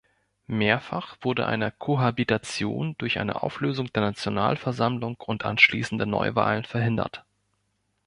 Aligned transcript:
Mehrfach 0.47 1.15
wurde 1.21 1.45
eine 1.45 1.69
Cohabitation 1.71 2.95
durch 2.97 3.13
die 3.21 3.29
Auflösung 3.29 3.93
der 3.93 4.01
Nationalversammlung 4.01 5.17
und 5.27 5.45
anschließende 5.45 6.07
Neuwahlen 6.07 6.63
verhindert. 6.63 7.23